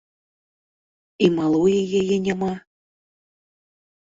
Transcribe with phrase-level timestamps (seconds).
[1.27, 2.51] І малое яе няма!